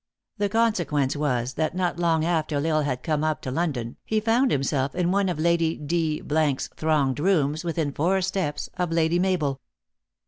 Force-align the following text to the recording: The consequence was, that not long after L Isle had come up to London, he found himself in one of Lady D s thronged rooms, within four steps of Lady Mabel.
The 0.39 0.49
consequence 0.49 1.15
was, 1.15 1.53
that 1.53 1.75
not 1.75 1.99
long 1.99 2.25
after 2.25 2.55
L 2.55 2.65
Isle 2.65 2.81
had 2.81 3.03
come 3.03 3.23
up 3.23 3.39
to 3.43 3.51
London, 3.51 3.97
he 4.03 4.19
found 4.19 4.49
himself 4.49 4.95
in 4.95 5.11
one 5.11 5.29
of 5.29 5.37
Lady 5.37 5.75
D 5.77 6.23
s 6.27 6.69
thronged 6.75 7.19
rooms, 7.19 7.63
within 7.63 7.91
four 7.91 8.19
steps 8.23 8.67
of 8.79 8.91
Lady 8.91 9.19
Mabel. 9.19 9.61